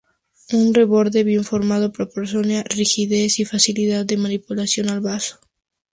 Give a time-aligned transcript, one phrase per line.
[0.59, 5.39] Un reborde bien formado proporciona rigidez y facilidad de manipulación al vaso.